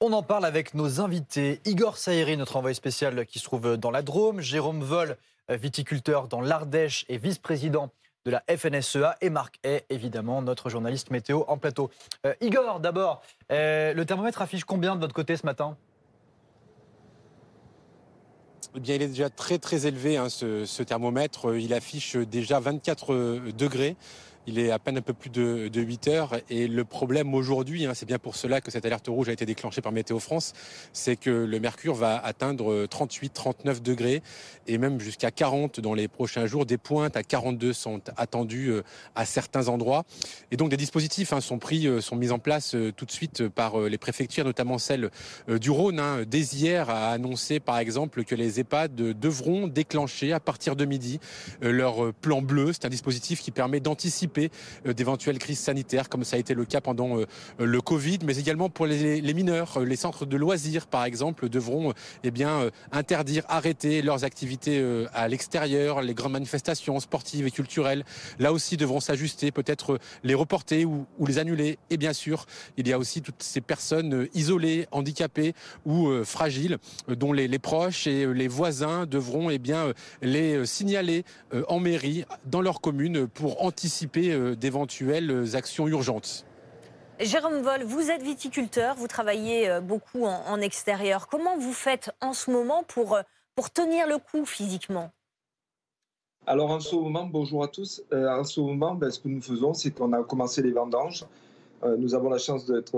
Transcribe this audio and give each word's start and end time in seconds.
On 0.00 0.12
en 0.12 0.22
parle 0.22 0.44
avec 0.44 0.74
nos 0.74 1.00
invités. 1.00 1.60
Igor 1.64 1.98
Saïri, 1.98 2.36
notre 2.36 2.54
envoyé 2.54 2.72
spécial 2.72 3.26
qui 3.26 3.40
se 3.40 3.44
trouve 3.44 3.76
dans 3.76 3.90
la 3.90 4.02
Drôme. 4.02 4.40
Jérôme 4.40 4.80
Vol, 4.80 5.16
viticulteur 5.48 6.28
dans 6.28 6.40
l'Ardèche 6.40 7.04
et 7.08 7.18
vice-président 7.18 7.90
de 8.24 8.30
la 8.30 8.44
FNSEA. 8.48 9.16
Et 9.20 9.28
Marc 9.28 9.58
Hay, 9.64 9.82
évidemment, 9.90 10.40
notre 10.40 10.70
journaliste 10.70 11.10
météo 11.10 11.42
en 11.48 11.58
plateau. 11.58 11.90
Euh, 12.26 12.34
Igor, 12.40 12.78
d'abord, 12.78 13.22
euh, 13.50 13.92
le 13.92 14.04
thermomètre 14.06 14.40
affiche 14.40 14.62
combien 14.62 14.94
de 14.94 15.00
votre 15.00 15.14
côté 15.14 15.36
ce 15.36 15.44
matin? 15.44 15.76
Eh 18.76 18.78
bien, 18.78 18.94
il 18.94 19.02
est 19.02 19.08
déjà 19.08 19.30
très 19.30 19.58
très 19.58 19.88
élevé 19.88 20.16
hein, 20.16 20.28
ce, 20.28 20.64
ce, 20.64 20.84
thermomètre. 20.84 21.56
Il 21.56 21.74
affiche 21.74 22.14
déjà 22.14 22.60
24 22.60 23.50
degrés. 23.50 23.96
Il 24.48 24.58
est 24.58 24.70
à 24.70 24.78
peine 24.78 24.96
un 24.96 25.02
peu 25.02 25.12
plus 25.12 25.28
de, 25.28 25.70
8 25.74 26.08
heures. 26.08 26.36
Et 26.48 26.68
le 26.68 26.84
problème 26.86 27.34
aujourd'hui, 27.34 27.84
hein, 27.84 27.92
c'est 27.94 28.06
bien 28.06 28.18
pour 28.18 28.34
cela 28.34 28.62
que 28.62 28.70
cette 28.70 28.86
alerte 28.86 29.06
rouge 29.06 29.28
a 29.28 29.32
été 29.32 29.44
déclenchée 29.44 29.82
par 29.82 29.92
Météo 29.92 30.18
France, 30.18 30.54
c'est 30.94 31.16
que 31.16 31.28
le 31.28 31.60
mercure 31.60 31.94
va 31.94 32.16
atteindre 32.16 32.86
38, 32.86 33.34
39 33.34 33.82
degrés 33.82 34.22
et 34.66 34.78
même 34.78 35.00
jusqu'à 35.00 35.30
40 35.30 35.80
dans 35.80 35.92
les 35.92 36.08
prochains 36.08 36.46
jours. 36.46 36.64
Des 36.64 36.78
pointes 36.78 37.14
à 37.14 37.22
42 37.22 37.74
sont 37.74 38.00
attendues 38.16 38.70
euh, 38.70 38.82
à 39.14 39.26
certains 39.26 39.68
endroits. 39.68 40.04
Et 40.50 40.56
donc 40.56 40.70
des 40.70 40.78
dispositifs 40.78 41.34
hein, 41.34 41.42
sont 41.42 41.58
pris, 41.58 41.86
euh, 41.86 42.00
sont 42.00 42.16
mis 42.16 42.30
en 42.30 42.38
place 42.38 42.74
euh, 42.74 42.90
tout 42.90 43.04
de 43.04 43.12
suite 43.12 43.48
par 43.48 43.78
les 43.78 43.98
préfectures, 43.98 44.46
notamment 44.46 44.78
celle 44.78 45.10
du 45.46 45.70
Rhône. 45.70 46.00
Hein. 46.00 46.22
Dès 46.26 46.40
hier 46.40 46.88
a 46.88 47.10
annoncé 47.10 47.60
par 47.60 47.78
exemple 47.78 48.24
que 48.24 48.34
les 48.34 48.60
EHPAD 48.60 48.94
devront 48.94 49.66
déclencher 49.66 50.32
à 50.32 50.40
partir 50.40 50.74
de 50.74 50.86
midi 50.86 51.20
leur 51.60 52.14
plan 52.14 52.40
bleu. 52.40 52.72
C'est 52.72 52.86
un 52.86 52.88
dispositif 52.88 53.42
qui 53.42 53.50
permet 53.50 53.80
d'anticiper 53.80 54.37
euh, 54.86 54.92
d'éventuelles 54.92 55.38
crises 55.38 55.58
sanitaires, 55.58 56.08
comme 56.08 56.24
ça 56.24 56.36
a 56.36 56.38
été 56.38 56.54
le 56.54 56.64
cas 56.64 56.80
pendant 56.80 57.18
euh, 57.18 57.26
le 57.58 57.80
Covid, 57.80 58.18
mais 58.24 58.36
également 58.38 58.68
pour 58.68 58.86
les, 58.86 59.34
mineurs. 59.34 59.80
Les 59.80 59.96
centres 59.96 60.26
de 60.26 60.36
loisirs, 60.36 60.86
par 60.86 61.04
exemple, 61.04 61.48
devront 61.48 61.92
eh 62.24 62.30
bien, 62.30 62.70
interdire, 62.92 63.44
arrêter 63.48 64.02
leurs 64.02 64.24
activités 64.24 64.78
euh, 64.80 65.06
à 65.14 65.28
l'extérieur, 65.28 66.02
les 66.02 66.14
grandes 66.14 66.32
manifestations 66.32 66.98
sportives 67.00 67.46
et 67.46 67.50
culturelles. 67.50 68.04
Là 68.38 68.52
aussi, 68.52 68.76
devront 68.76 69.00
s'ajuster, 69.00 69.50
peut-être 69.50 69.98
les 70.24 70.34
reporter 70.34 70.84
ou, 70.84 71.06
les 71.26 71.38
annuler. 71.38 71.78
Et 71.90 71.96
bien 71.96 72.12
sûr, 72.12 72.46
il 72.76 72.88
y 72.88 72.92
a 72.92 72.98
aussi 72.98 73.22
toutes 73.22 73.42
ces 73.42 73.60
personnes 73.60 74.28
isolées, 74.34 74.86
handicapées 74.90 75.54
ou 75.84 76.10
fragiles, 76.24 76.78
dont 77.08 77.32
les, 77.32 77.48
les, 77.48 77.58
proches 77.58 78.06
et 78.06 78.26
les 78.26 78.48
voisins 78.48 79.06
devront 79.06 79.50
eh 79.50 79.58
bien, 79.58 79.92
les 80.22 80.64
signaler 80.66 81.24
en 81.68 81.80
mairie, 81.80 82.24
dans 82.46 82.62
leur 82.62 82.80
commune, 82.80 83.26
pour 83.26 83.64
anticiper 83.64 84.27
euh, 84.32 84.54
d'éventuelles 84.54 85.54
actions 85.54 85.88
urgentes. 85.88 86.44
Jérôme 87.20 87.62
Vol, 87.62 87.82
vous 87.82 88.10
êtes 88.10 88.22
viticulteur, 88.22 88.94
vous 88.94 89.08
travaillez 89.08 89.68
euh, 89.68 89.80
beaucoup 89.80 90.24
en, 90.24 90.60
extérieur. 90.60 91.26
Comment 91.28 91.56
vous 91.56 91.72
faites 91.72 92.10
en 92.20 92.32
ce 92.32 92.50
moment 92.50 92.84
pour, 92.84 93.14
euh, 93.14 93.22
pour 93.56 93.70
tenir 93.70 94.06
le 94.06 94.18
coup 94.18 94.44
physiquement? 94.44 95.10
Alors 96.46 96.70
en 96.70 96.80
ce 96.80 96.94
moment, 96.94 97.26
bonjour 97.26 97.62
à 97.62 97.68
tous. 97.68 98.02
en 98.10 98.44
ce 98.44 98.60
moment, 98.60 98.94
ben, 98.94 99.10
ce 99.10 99.18
que 99.20 99.28
nous 99.28 99.42
faisons, 99.42 99.74
c'est 99.74 99.90
qu'on 99.90 100.12
a 100.14 100.22
commencé 100.22 100.62
les 100.62 100.70
vendanges. 100.70 101.26
nous 101.84 102.14
avons 102.14 102.30
la 102.30 102.38
chance 102.38 102.64
d'être 102.64 102.96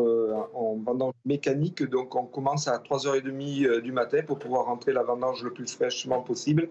en 0.55 0.77
vendange 0.77 1.15
mécanique, 1.25 1.83
donc 1.83 2.15
on 2.15 2.27
commence 2.27 2.69
à 2.69 2.79
3h30 2.79 3.81
du 3.81 3.91
matin 3.91 4.21
pour 4.25 4.39
pouvoir 4.39 4.67
rentrer 4.67 4.93
la 4.93 5.03
vendange 5.03 5.43
le 5.43 5.53
plus 5.53 5.67
fraîchement 5.75 6.23
possible 6.23 6.69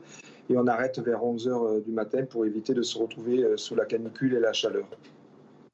et 0.49 0.57
on 0.57 0.67
arrête 0.67 0.99
vers 0.99 1.21
11h 1.21 1.49
euh, 1.49 1.81
du 1.81 1.91
matin 1.91 2.25
pour 2.25 2.45
éviter 2.45 2.73
de 2.73 2.81
se 2.81 2.97
retrouver 2.97 3.43
euh, 3.43 3.57
sous 3.57 3.75
la 3.75 3.85
canicule 3.85 4.33
et 4.33 4.39
la 4.39 4.53
chaleur. 4.53 4.87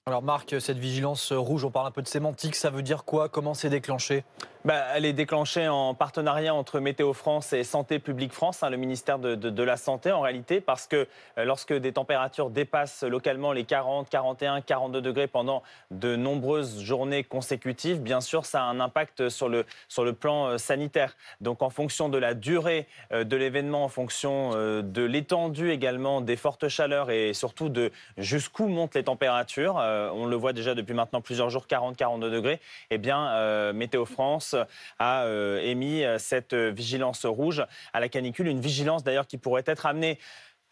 Alors 0.08 0.22
Marc, 0.22 0.62
cette 0.62 0.78
vigilance 0.78 1.32
rouge, 1.32 1.66
on 1.66 1.72
parle 1.72 1.88
un 1.88 1.92
peu 1.92 2.04
de 2.04 2.08
sémantique, 2.08 2.54
ça 2.54 2.70
veut 2.70 2.84
dire 2.84 3.06
quoi? 3.06 3.28
Comment 3.28 3.56
c'est 3.56 3.72
déclenché? 3.72 4.24
Bah, 4.66 4.84
Elle 4.96 5.06
est 5.06 5.14
déclenchée 5.14 5.68
en 5.68 5.94
partenariat 5.94 6.56
entre 6.56 6.80
Météo 6.80 7.14
France 7.14 7.54
et 7.54 7.64
Santé 7.64 8.00
publique 8.00 8.34
France, 8.34 8.64
hein, 8.64 8.72
le 8.72 8.78
ministère 8.78 9.20
de, 9.20 9.64
la 9.64 9.78
Santé 9.78 10.12
en 10.12 10.22
réalité, 10.22 10.60
parce 10.60 10.88
que 10.88 11.08
euh, 11.38 11.46
lorsque 11.46 11.72
des 11.72 11.92
températures 11.92 12.50
dépassent 12.50 13.04
localement 13.04 13.52
les 13.52 13.64
40, 13.64 14.10
41, 14.10 14.62
42 14.62 15.02
degrés 15.02 15.28
pendant 15.28 15.62
de 15.92 16.16
nombreuses 16.16 16.82
journées 16.82 17.24
consécutives, 17.24 18.02
bien 18.02 18.22
sûr, 18.22 18.46
ça 18.46 18.64
a 18.64 18.66
un 18.66 18.80
impact 18.80 19.30
sur 19.30 19.50
le, 19.50 19.68
sur 19.88 20.04
le 20.04 20.14
plan 20.14 20.48
euh, 20.48 20.58
sanitaire. 20.58 21.16
Donc 21.42 21.62
en 21.62 21.70
fonction 21.70 22.10
de 22.10 22.18
la 22.18 22.34
durée 22.34 22.88
euh, 23.12 23.24
de 23.24 23.36
l'événement, 23.38 23.84
en 23.84 23.90
fonction 23.90 24.52
de 24.56 25.04
l'étendue 25.04 25.70
également 25.70 26.22
des 26.22 26.36
fortes 26.36 26.70
chaleurs 26.70 27.12
et 27.12 27.34
surtout 27.34 27.70
de 27.70 27.92
jusqu'où 28.18 28.68
montent 28.68 28.96
les 28.96 29.04
températures, 29.04 29.80
euh, 29.96 30.10
on 30.14 30.26
le 30.26 30.36
voit 30.36 30.54
déjà 30.54 30.76
depuis 30.76 30.94
maintenant 30.94 31.22
plusieurs 31.22 31.50
jours, 31.50 31.66
40-42 31.70 32.30
degrés, 32.30 32.60
eh 32.90 32.98
bien, 32.98 33.30
euh, 33.30 33.74
Météo 33.74 34.06
France 34.06 34.56
a 35.00 35.24
euh, 35.24 35.60
émis 35.62 36.04
cette 36.18 36.54
vigilance 36.54 37.26
rouge 37.26 37.66
à 37.94 38.00
la 38.00 38.10
canicule, 38.10 38.48
une 38.48 38.60
vigilance 38.60 39.04
d'ailleurs 39.04 39.28
qui 39.28 39.38
pourrait 39.38 39.64
être 39.66 39.86
amenée 39.86 40.20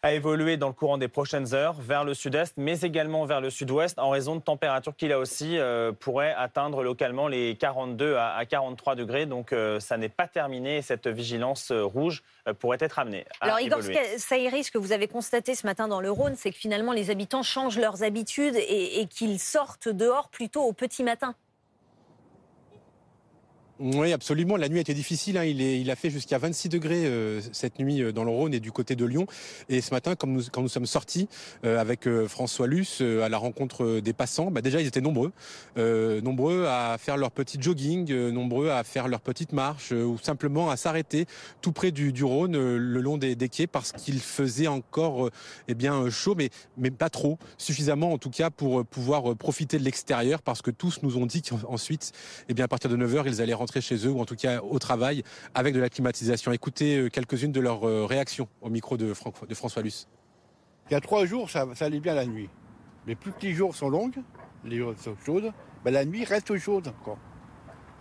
à 0.04 0.12
évoluer 0.12 0.58
dans 0.58 0.66
le 0.66 0.74
courant 0.74 0.98
des 0.98 1.08
prochaines 1.08 1.54
heures 1.54 1.72
vers 1.80 2.04
le 2.04 2.12
sud-est, 2.12 2.58
mais 2.58 2.78
également 2.82 3.24
vers 3.24 3.40
le 3.40 3.48
sud-ouest, 3.48 3.98
en 3.98 4.10
raison 4.10 4.36
de 4.36 4.42
températures 4.42 4.94
qui, 4.94 5.08
là 5.08 5.18
aussi, 5.18 5.56
euh, 5.56 5.92
pourraient 5.92 6.34
atteindre 6.36 6.82
localement 6.82 7.26
les 7.26 7.56
42 7.56 8.16
à, 8.16 8.44
43 8.44 8.96
degrés. 8.96 9.24
Donc, 9.24 9.54
ça 9.78 9.96
n'est 9.96 10.10
pas 10.10 10.28
terminé. 10.28 10.82
Cette 10.82 11.08
vigilance 11.08 11.72
rouge 11.72 12.22
pourrait 12.58 12.76
être 12.80 12.98
amenée. 12.98 13.24
À 13.40 13.46
Alors, 13.46 13.60
Igor 13.60 13.80
Saïri, 14.18 14.62
ce 14.64 14.70
que 14.70 14.76
vous 14.76 14.92
avez 14.92 15.08
constaté 15.08 15.54
ce 15.54 15.66
matin 15.66 15.88
dans 15.88 16.02
le 16.02 16.10
Rhône, 16.10 16.34
c'est 16.36 16.50
que 16.50 16.58
finalement, 16.58 16.92
les 16.92 17.10
habitants 17.10 17.42
changent 17.42 17.78
leurs 17.78 18.02
habitudes 18.02 18.56
et 18.56 19.06
qu'ils 19.08 19.40
sortent 19.40 19.88
dehors 19.88 20.28
plutôt 20.28 20.64
au 20.64 20.74
petit 20.74 21.02
matin. 21.02 21.34
Oui, 23.80 24.12
absolument. 24.12 24.56
La 24.56 24.68
nuit 24.68 24.78
a 24.78 24.82
été 24.82 24.94
difficile. 24.94 25.36
Hein. 25.36 25.44
Il, 25.44 25.90
a 25.90 25.96
fait 25.96 26.08
jusqu'à 26.08 26.38
26 26.38 26.68
degrés 26.68 27.06
euh, 27.06 27.40
cette 27.52 27.80
nuit 27.80 28.02
euh, 28.02 28.12
dans 28.12 28.22
le 28.22 28.30
Rhône 28.30 28.54
et 28.54 28.60
du 28.60 28.70
côté 28.70 28.94
de 28.94 29.04
Lyon. 29.04 29.26
Et 29.68 29.80
ce 29.80 29.92
matin, 29.92 30.14
quand 30.14 30.28
nous 30.28 30.68
sommes 30.68 30.86
sortis 30.86 31.28
euh, 31.64 31.80
avec 31.80 32.08
François 32.28 32.68
Luce 32.68 33.00
à 33.00 33.28
la 33.28 33.36
rencontre 33.36 33.98
des 33.98 34.12
passants, 34.12 34.52
bah 34.52 34.60
déjà 34.60 34.80
ils 34.80 34.86
étaient 34.86 35.00
nombreux, 35.00 35.32
nombreux 35.76 36.66
à 36.66 36.96
faire 36.98 37.16
leur 37.16 37.30
petit 37.30 37.60
jogging, 37.60 38.12
nombreux 38.30 38.70
à 38.70 38.84
faire 38.84 39.08
leur 39.08 39.20
petite 39.20 39.52
marche 39.52 39.92
ou 39.92 40.18
simplement 40.22 40.70
à 40.70 40.76
s'arrêter 40.76 41.26
tout 41.60 41.72
près 41.72 41.90
du, 41.90 42.24
Rhône, 42.24 42.52
le 42.56 43.00
long 43.00 43.16
des, 43.16 43.36
quais, 43.48 43.66
parce 43.66 43.92
qu'il 43.92 44.20
faisait 44.20 44.66
encore 44.66 45.30
eh 45.68 45.74
chaud, 46.10 46.36
mais 46.76 46.90
pas 46.90 47.10
trop, 47.10 47.38
suffisamment 47.58 48.12
en 48.12 48.18
tout 48.18 48.30
cas 48.30 48.50
pour 48.50 48.84
pouvoir 48.84 49.34
profiter 49.36 49.78
de 49.78 49.84
l'extérieur, 49.84 50.42
parce 50.42 50.62
que 50.62 50.70
tous 50.70 51.02
nous 51.02 51.16
ont 51.16 51.26
dit 51.26 51.42
qu'ensuite, 51.42 52.12
eh 52.48 52.62
à 52.62 52.68
partir 52.68 52.90
de 52.90 52.96
9 52.96 53.14
h 53.14 53.22
ils 53.26 53.42
allaient 53.42 53.54
rentrer 53.64 53.80
chez 53.80 53.96
eux 54.06 54.10
ou 54.10 54.20
en 54.20 54.26
tout 54.26 54.36
cas 54.36 54.60
au 54.60 54.78
travail 54.78 55.22
avec 55.54 55.74
de 55.74 55.80
la 55.80 55.88
climatisation. 55.88 56.52
Écoutez 56.52 56.98
euh, 56.98 57.08
quelques-unes 57.08 57.52
de 57.52 57.60
leurs 57.60 57.88
euh, 57.88 58.04
réactions 58.04 58.46
au 58.60 58.68
micro 58.68 58.98
de, 58.98 59.06
de 59.48 59.54
François 59.54 59.82
Luce. 59.82 60.06
Il 60.90 60.92
y 60.92 60.96
a 60.96 61.00
trois 61.00 61.24
jours, 61.24 61.48
ça, 61.48 61.66
allait 61.80 62.00
bien 62.00 62.14
la 62.14 62.26
nuit. 62.26 62.50
Mais 63.06 63.14
plus 63.14 63.32
que 63.32 63.40
les 63.40 63.54
jours 63.54 63.74
sont 63.74 63.88
longs, 63.88 64.10
les 64.64 64.76
jours 64.76 64.92
sont 64.98 65.16
chaudes, 65.24 65.50
ben 65.82 65.92
la 65.92 66.04
nuit 66.04 66.24
reste 66.24 66.56
chaude 66.58 66.88
encore. 66.88 67.18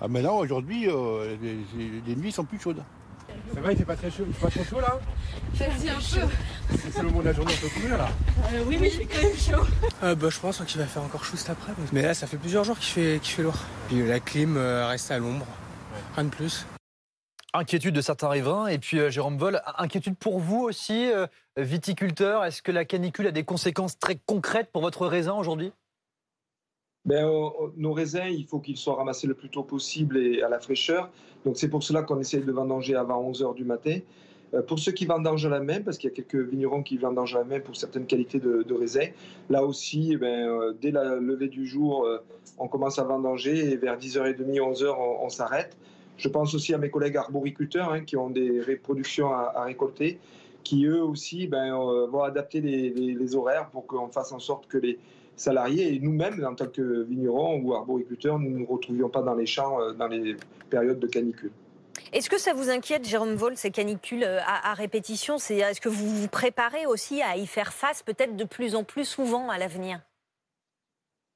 Ah, 0.02 0.10
maintenant, 0.10 0.40
aujourd'hui, 0.40 0.90
euh, 0.90 1.38
les, 1.42 2.16
nuits 2.16 2.34
sont 2.34 2.44
plus 2.44 2.60
chaudes. 2.60 2.84
Ça 3.54 3.62
va, 3.62 3.72
il 3.72 3.78
fait 3.78 3.86
pas 3.86 3.96
très 3.96 4.12
chaud, 4.12 4.26
il 4.28 4.34
fait 4.34 4.46
pas 4.46 4.52
trop 4.52 4.64
chaud 4.66 4.82
là? 4.82 5.00
Ça 5.56 5.66
dit 5.80 5.90
un 5.90 5.96
peu. 5.96 6.28
C'est 6.92 7.02
le 7.02 7.10
moment 7.10 7.20
de 7.20 7.26
la 7.26 7.34
journée, 7.34 7.54
on 7.58 7.62
peut 7.62 7.74
couvrir 7.74 7.98
là 7.98 8.10
euh, 8.54 8.64
Oui, 8.68 8.78
oui, 8.80 8.92
il 8.92 8.98
fait 8.98 9.06
quand 9.06 9.24
même 9.24 9.36
chaud. 9.36 9.68
Euh, 10.04 10.16
bah, 10.16 10.30
je 10.30 10.40
pense 10.40 10.64
qu'il 10.66 10.80
va 10.80 10.86
faire 10.86 11.04
encore 11.04 11.24
chaud 11.24 11.38
cet 11.38 11.50
après. 11.50 11.74
Mais 11.92 12.02
là, 12.02 12.14
ça 12.14 12.28
fait 12.28 12.38
plusieurs 12.38 12.64
jours 12.64 12.78
qu'il 12.78 12.94
fait, 12.94 13.20
qu'il 13.22 13.34
fait 13.34 13.44
lourd. 13.44 13.60
Puis 13.88 14.06
la 14.06 14.20
clim 14.20 14.58
reste 14.58 15.12
à 15.12 15.20
l'ombre. 15.20 15.46
Rien 16.16 16.26
de 16.26 16.30
plus. 16.30 16.66
Inquiétude 17.56 17.94
de 17.94 18.02
certains 18.02 18.30
riverains. 18.30 18.68
Et 18.68 18.80
puis, 18.80 19.00
euh, 19.00 19.12
Jérôme 19.12 19.38
Vol, 19.38 19.62
inquiétude 19.78 20.18
pour 20.18 20.40
vous 20.40 20.62
aussi, 20.62 21.12
euh, 21.12 21.28
viticulteur. 21.56 22.44
Est-ce 22.44 22.64
que 22.64 22.72
la 22.72 22.84
canicule 22.84 23.28
a 23.28 23.32
des 23.32 23.44
conséquences 23.44 24.00
très 24.00 24.18
concrètes 24.26 24.70
pour 24.72 24.82
votre 24.82 25.06
raisin 25.06 25.34
aujourd'hui? 25.34 25.72
Ben, 27.06 27.30
nos 27.76 27.94
raisins, 27.94 28.28
il 28.30 28.48
faut 28.48 28.60
qu'ils 28.60 28.78
soient 28.78 28.96
ramassés 28.96 29.28
le 29.28 29.34
plus 29.34 29.50
tôt 29.50 29.64
possible 29.64 30.18
et 30.18 30.42
à 30.42 30.50
la 30.50 30.60
fraîcheur. 30.60 31.10
Donc 31.46 31.58
c'est 31.58 31.68
pour 31.68 31.84
cela 31.84 32.02
qu'on 32.02 32.20
essaye 32.20 32.42
de 32.42 32.52
vendanger 32.52 32.96
avant 32.96 33.30
11h 33.30 33.54
du 33.56 33.66
matin. 33.66 34.00
Euh, 34.54 34.62
pour 34.62 34.80
ceux 34.80 34.92
qui 34.92 35.06
vendangent 35.06 35.48
la 35.48 35.60
main, 35.60 35.82
parce 35.82 35.98
qu'il 35.98 36.10
y 36.10 36.14
a 36.14 36.16
quelques 36.16 36.36
vignerons 36.50 36.84
qui 36.84 36.98
vendangent 36.98 37.36
la 37.36 37.44
main 37.44 37.60
pour 37.60 37.76
certaines 37.76 38.06
qualités 38.06 38.40
de, 38.40 38.74
raisins, 38.74 39.12
là 39.50 39.64
aussi, 39.64 40.12
eh 40.14 40.18
ben, 40.18 40.74
dès 40.82 40.92
la 40.92 41.16
levée 41.16 41.48
du 41.48 41.66
jour, 41.66 42.08
on 42.58 42.68
commence 42.68 43.00
à 43.00 43.04
vendanger 43.04 43.72
et 43.72 43.78
vers 43.78 43.98
10h30, 43.98 44.60
11h, 44.60 44.96
on 45.22 45.30
s'arrête. 45.30 45.76
Je 46.18 46.30
pense 46.30 46.54
aussi 46.54 46.74
à 46.74 46.78
mes 46.78 46.90
collègues 46.90 47.18
arboriculteurs 47.18 47.92
hein, 47.92 48.02
qui 48.02 48.18
ont 48.18 48.30
des 48.30 48.62
reproductions 48.62 49.32
à, 49.34 49.64
récolter, 49.64 50.20
qui 50.64 50.86
eux 50.86 51.04
aussi 51.04 51.48
ben, 51.48 51.76
euh, 51.76 52.08
vont 52.08 52.24
adapter 52.24 52.62
les, 52.62 53.36
horaires 53.36 53.70
pour 53.70 53.86
qu'on 53.88 54.08
fasse 54.08 54.32
en 54.32 54.40
sorte 54.40 54.68
que 54.68 54.78
les 54.78 55.00
salariés 55.36 55.94
et 55.94 56.00
nous-mêmes, 56.00 56.46
en 56.46 56.54
tant 56.54 56.68
que 56.68 57.04
vignerons 57.04 57.60
ou 57.60 57.74
arboriculteurs, 57.74 58.40
nous 58.40 58.52
ne 58.52 58.60
nous 58.60 58.66
retrouvions 58.66 59.10
pas 59.10 59.22
dans 59.22 59.34
les 59.34 59.48
champs 59.48 59.82
euh, 59.82 59.94
dans 59.94 60.08
les 60.08 60.38
périodes 60.70 61.00
de 61.00 61.08
canicule. 61.08 61.52
Est-ce 62.12 62.30
que 62.30 62.38
ça 62.38 62.54
vous 62.54 62.70
inquiète, 62.70 63.08
Jérôme 63.08 63.36
Vol, 63.36 63.58
ces 63.58 63.72
canicules 63.72 64.24
euh, 64.24 64.40
à, 64.46 64.72
à 64.72 64.74
répétition? 64.74 65.36
Est-ce 65.38 65.82
que 65.82 65.90
vous 65.90 66.10
vous 66.10 66.28
préparez 66.28 66.86
aussi 66.86 67.22
à 67.22 67.38
y 67.38 67.48
faire 67.48 67.74
face 67.74 68.04
peut-être 68.04 68.36
de 68.36 68.44
plus 68.44 68.76
en 68.76 68.84
plus 68.84 69.06
souvent 69.06 69.50
à 69.50 69.58
l'avenir? 69.58 70.00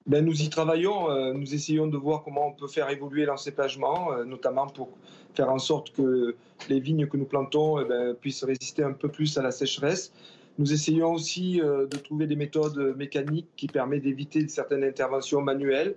Ben, 0.07 0.23
nous 0.23 0.41
y 0.41 0.49
travaillons, 0.49 1.11
euh, 1.11 1.33
nous 1.33 1.53
essayons 1.53 1.87
de 1.87 1.97
voir 1.97 2.23
comment 2.23 2.47
on 2.47 2.53
peut 2.53 2.67
faire 2.67 2.89
évoluer 2.89 3.25
l'encépagement, 3.25 4.13
euh, 4.13 4.23
notamment 4.23 4.67
pour 4.67 4.97
faire 5.33 5.49
en 5.49 5.59
sorte 5.59 5.91
que 5.91 6.37
les 6.69 6.79
vignes 6.79 7.07
que 7.07 7.17
nous 7.17 7.25
plantons 7.25 7.81
eh 7.81 7.85
ben, 7.85 8.13
puissent 8.13 8.45
résister 8.45 8.83
un 8.83 8.93
peu 8.93 9.09
plus 9.09 9.37
à 9.37 9.41
la 9.41 9.51
sécheresse. 9.51 10.13
Nous 10.59 10.71
essayons 10.73 11.13
aussi 11.13 11.61
euh, 11.61 11.85
de 11.87 11.97
trouver 11.97 12.25
des 12.25 12.37
méthodes 12.37 12.95
mécaniques 12.95 13.49
qui 13.57 13.67
permettent 13.67 14.03
d'éviter 14.03 14.47
certaines 14.47 14.85
interventions 14.85 15.41
manuelles. 15.41 15.95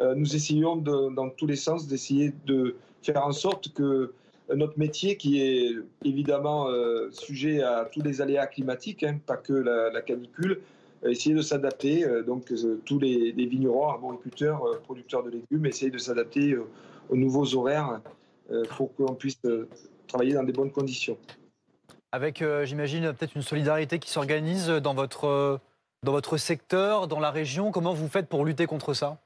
Euh, 0.00 0.14
nous 0.14 0.34
essayons 0.34 0.76
dans 0.76 1.28
tous 1.28 1.46
les 1.46 1.56
sens 1.56 1.86
d'essayer 1.86 2.32
de 2.46 2.76
faire 3.02 3.26
en 3.26 3.32
sorte 3.32 3.72
que 3.72 4.12
notre 4.54 4.78
métier, 4.78 5.16
qui 5.16 5.40
est 5.40 5.76
évidemment 6.04 6.68
euh, 6.68 7.10
sujet 7.10 7.62
à 7.62 7.88
tous 7.90 8.02
les 8.02 8.20
aléas 8.20 8.46
climatiques, 8.46 9.02
hein, 9.02 9.18
pas 9.24 9.36
que 9.36 9.52
la, 9.52 10.02
canicule, 10.02 10.60
euh, 11.04 11.10
essayer 11.10 11.34
de 11.34 11.42
s'adapter. 11.42 12.04
euh, 12.04 12.22
donc 12.22 12.52
tous 12.84 12.98
les, 12.98 13.32
les 13.32 13.46
vignerons, 13.46 13.88
arboriculteurs, 13.88 14.80
producteurs 14.82 15.22
de 15.22 15.30
légumes, 15.30 15.66
essayent 15.66 15.90
de 15.90 15.98
s'adapter 15.98 16.56
aux 17.08 17.16
nouveaux 17.16 17.54
horaires 17.54 18.00
pour 18.76 18.94
qu'on 18.94 19.14
puisse 19.14 19.40
travailler 20.06 20.34
dans 20.34 20.42
des 20.42 20.52
bonnes 20.52 20.70
conditions. 20.70 21.16
Avec, 22.10 22.44
j'imagine, 22.64 23.12
peut-être 23.12 23.34
une 23.34 23.42
solidarité 23.42 23.98
qui 23.98 24.10
s'organise 24.10 24.68
dans 24.68 24.92
votre, 24.92 25.58
dans 26.02 26.12
votre 26.12 26.36
secteur, 26.36 27.08
dans 27.08 27.20
la 27.20 27.30
région. 27.30 27.70
Comment 27.70 27.94
vous 27.94 28.08
faites 28.08 28.28
pour 28.28 28.44
lutter 28.44 28.66
contre 28.66 28.92
ça? 28.92 29.18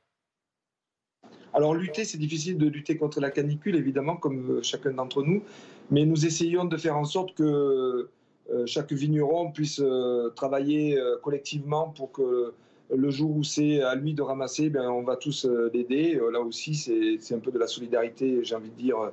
Alors 1.56 1.74
lutter, 1.74 2.04
c'est 2.04 2.18
difficile 2.18 2.58
de 2.58 2.68
lutter 2.68 2.98
contre 2.98 3.18
la 3.18 3.30
canicule, 3.30 3.76
évidemment, 3.76 4.16
comme 4.16 4.58
euh, 4.58 4.62
chacun 4.62 4.92
d'entre 4.92 5.22
nous, 5.22 5.42
mais 5.90 6.04
nous 6.04 6.26
essayons 6.26 6.66
de 6.66 6.76
faire 6.76 6.98
en 6.98 7.06
sorte 7.06 7.34
que 7.34 8.10
euh, 8.52 8.66
chaque 8.66 8.92
vigneron 8.92 9.50
puisse 9.52 9.80
euh, 9.82 10.28
travailler 10.36 10.98
collectivement 11.22 11.88
pour 11.88 12.12
que 12.12 12.52
le 12.94 13.10
jour 13.10 13.34
où 13.34 13.42
c'est 13.42 13.80
à 13.80 13.94
lui 13.94 14.12
de 14.12 14.20
ramasser, 14.20 14.68
ben, 14.68 14.90
on 14.90 15.02
va 15.02 15.16
tous 15.16 15.46
l'aider. 15.72 16.20
Là 16.30 16.40
aussi, 16.40 16.74
c'est 16.74 17.34
un 17.34 17.38
peu 17.38 17.50
de 17.50 17.58
la 17.58 17.66
solidarité, 17.66 18.44
j'ai 18.44 18.54
envie 18.54 18.70
de 18.70 18.76
dire, 18.76 19.10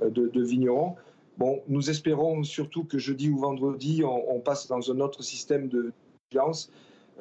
de, 0.00 0.28
de 0.28 0.42
vignerons. 0.42 0.94
Bon, 1.38 1.60
nous 1.66 1.90
espérons 1.90 2.44
surtout 2.44 2.84
que 2.84 2.98
jeudi 2.98 3.28
ou 3.28 3.38
vendredi, 3.38 4.04
on, 4.04 4.38
passe 4.38 4.68
dans 4.68 4.92
un 4.92 5.00
autre 5.00 5.24
système 5.24 5.66
de 5.66 5.92
vigilance. 6.30 6.70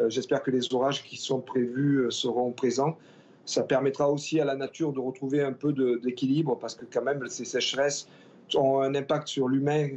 J'espère 0.10 0.44
que 0.44 0.51
les 0.51 0.72
orages 0.75 1.04
qui 1.04 1.18
sont 1.18 1.42
prévus 1.42 2.06
seront 2.12 2.51
présents 2.51 2.98
ça 3.45 3.63
permettra 3.63 4.09
aussi 4.09 4.39
à 4.39 4.45
la 4.45 4.56
nature 4.56 4.92
de 4.92 5.00
retrouver 5.00 5.42
un 5.42 5.53
peu 5.53 5.74
d'équilibre 6.03 6.57
parce 6.57 6.75
que 6.75 6.86
quand 6.86 7.03
même 7.03 7.25
ces 7.27 7.45
sécheresses 7.45 8.07
ont 8.53 8.81
un 8.81 8.94
impact 8.95 9.27
sur 9.27 9.47
l'humain 9.47 9.88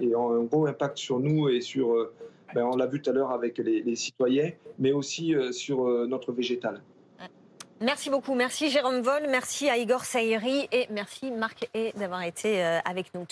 et, 0.00 0.14
ont 0.14 0.32
un 0.32 0.44
gros 0.44 0.66
impact 0.66 0.98
sur 0.98 1.20
nous 1.20 1.48
et 1.48 1.60
sur, 1.60 1.92
euh, 1.92 2.12
ben, 2.54 2.64
on 2.64 2.76
l'a 2.76 2.86
vu 2.86 3.00
tout 3.00 3.10
à 3.10 3.12
l'heure 3.12 3.30
avec 3.30 3.58
les, 3.58 3.96
citoyens, 3.96 4.50
mais 4.78 4.92
aussi 4.92 5.34
euh, 5.34 5.52
sur 5.52 5.86
euh, 5.86 6.06
notre 6.06 6.32
végétal. 6.32 6.82
Merci 7.80 8.08
beaucoup. 8.08 8.34
Merci 8.34 8.70
Jérôme 8.70 9.00
Vol, 9.00 9.24
merci 9.28 9.68
à 9.68 9.76
Igor 9.76 10.04
Saïri 10.04 10.68
et 10.70 10.86
merci 10.90 11.30
Marc 11.30 11.68
et 11.74 11.92
d'avoir 11.96 12.22
été 12.22 12.62
avec 12.62 13.12
nous. 13.14 13.22